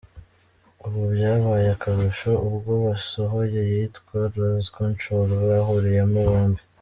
[0.85, 6.61] Ubu byabaye akarusho ubwo basohoye iyitwa ‘Lose Control’ bahuriyemo bombi.